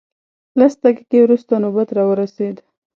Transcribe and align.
لس 0.59 0.73
دقیقې 0.83 1.19
وروسته 1.21 1.53
نوبت 1.63 1.89
راورسېد. 1.97 2.55